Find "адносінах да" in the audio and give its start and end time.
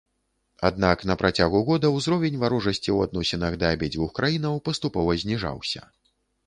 3.11-3.73